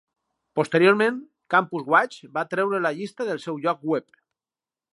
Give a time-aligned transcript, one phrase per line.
[0.59, 1.19] Posteriorment,
[1.55, 4.21] Campus Watch va treure la llista del seu lloc web.